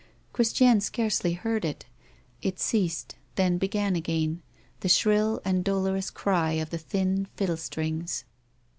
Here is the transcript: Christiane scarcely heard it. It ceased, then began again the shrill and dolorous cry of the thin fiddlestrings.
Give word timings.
Christiane 0.33 0.81
scarcely 0.81 1.33
heard 1.33 1.63
it. 1.63 1.85
It 2.41 2.59
ceased, 2.59 3.13
then 3.35 3.59
began 3.59 3.95
again 3.95 4.41
the 4.79 4.89
shrill 4.89 5.39
and 5.45 5.63
dolorous 5.63 6.09
cry 6.09 6.53
of 6.53 6.71
the 6.71 6.79
thin 6.79 7.27
fiddlestrings. 7.37 8.23